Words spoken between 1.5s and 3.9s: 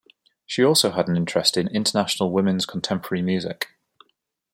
in International Women's Contemporary music.